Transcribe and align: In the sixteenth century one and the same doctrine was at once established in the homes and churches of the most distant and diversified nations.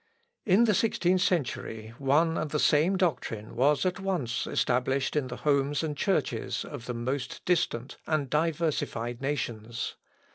In 0.47 0.63
the 0.63 0.73
sixteenth 0.73 1.21
century 1.21 1.93
one 1.99 2.35
and 2.35 2.49
the 2.49 2.57
same 2.57 2.97
doctrine 2.97 3.55
was 3.55 3.85
at 3.85 3.99
once 3.99 4.47
established 4.47 5.15
in 5.15 5.27
the 5.27 5.35
homes 5.35 5.83
and 5.83 5.95
churches 5.95 6.65
of 6.65 6.87
the 6.87 6.95
most 6.95 7.45
distant 7.45 7.97
and 8.07 8.27
diversified 8.27 9.21
nations. 9.21 9.95